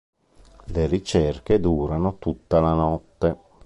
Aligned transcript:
Le 0.65 0.87
ricerche 0.87 1.59
durano 1.59 2.17
tutta 2.17 2.59
la 2.59 2.73
notte. 2.73 3.37